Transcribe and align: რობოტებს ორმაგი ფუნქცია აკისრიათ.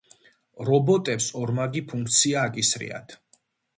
რობოტებს 0.69 1.27
ორმაგი 1.41 1.83
ფუნქცია 1.91 2.47
აკისრიათ. 2.53 3.15